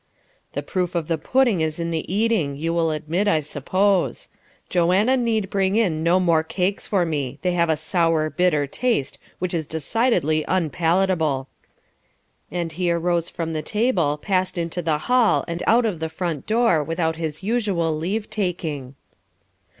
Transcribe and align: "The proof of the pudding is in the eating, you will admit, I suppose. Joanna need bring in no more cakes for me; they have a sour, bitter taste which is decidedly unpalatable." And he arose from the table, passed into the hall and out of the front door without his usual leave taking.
"The 0.53 0.63
proof 0.63 0.95
of 0.95 1.07
the 1.07 1.19
pudding 1.19 1.61
is 1.61 1.79
in 1.79 1.91
the 1.91 2.11
eating, 2.11 2.55
you 2.55 2.73
will 2.73 2.89
admit, 2.89 3.27
I 3.27 3.39
suppose. 3.39 4.29
Joanna 4.67 5.15
need 5.15 5.51
bring 5.51 5.75
in 5.75 6.01
no 6.01 6.19
more 6.19 6.41
cakes 6.41 6.87
for 6.87 7.05
me; 7.05 7.37
they 7.43 7.51
have 7.51 7.69
a 7.69 7.77
sour, 7.77 8.27
bitter 8.31 8.65
taste 8.65 9.19
which 9.37 9.53
is 9.53 9.67
decidedly 9.67 10.43
unpalatable." 10.47 11.47
And 12.49 12.71
he 12.73 12.89
arose 12.91 13.29
from 13.29 13.53
the 13.53 13.61
table, 13.61 14.17
passed 14.17 14.57
into 14.57 14.81
the 14.81 14.97
hall 14.97 15.45
and 15.47 15.61
out 15.67 15.85
of 15.85 15.99
the 15.99 16.09
front 16.09 16.47
door 16.47 16.83
without 16.83 17.17
his 17.17 17.43
usual 17.43 17.95
leave 17.95 18.27
taking. 18.27 18.95